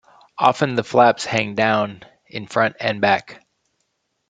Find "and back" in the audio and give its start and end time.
2.79-3.45